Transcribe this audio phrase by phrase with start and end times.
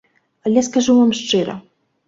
[0.45, 1.55] Але скажу вам шчыра.